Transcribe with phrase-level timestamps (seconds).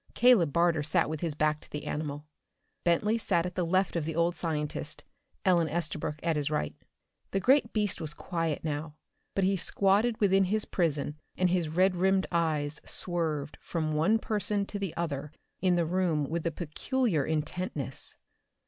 [0.15, 2.25] Caleb Barter sat with his back to the animal.
[2.83, 5.03] Bentley sat at the left of the old scientist,
[5.45, 6.73] Ellen Estabrook at his right.
[7.29, 8.95] The great beast was quiet now,
[9.35, 14.65] but he squatted within his prison and his red rimmed eyes swerved from one person
[14.65, 18.15] to the other in the room with a peculiar intentness.